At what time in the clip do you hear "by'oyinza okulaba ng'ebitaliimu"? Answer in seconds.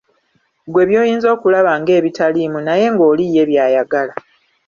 0.89-2.59